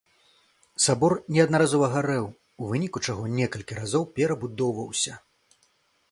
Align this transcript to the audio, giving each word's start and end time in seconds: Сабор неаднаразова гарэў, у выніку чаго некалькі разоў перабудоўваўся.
Сабор 0.85 1.13
неаднаразова 1.33 1.89
гарэў, 1.95 2.25
у 2.63 2.69
выніку 2.71 3.01
чаго 3.09 3.23
некалькі 3.39 3.77
разоў 3.81 4.03
перабудоўваўся. 4.21 5.13